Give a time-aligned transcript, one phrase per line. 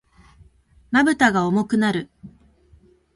[0.89, 2.09] 瞼が重くなる。